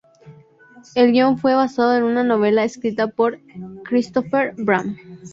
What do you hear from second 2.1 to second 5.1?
novela escrita por Christopher Bram.